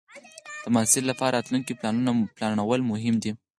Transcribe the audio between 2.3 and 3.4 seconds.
پلانول مهم دی.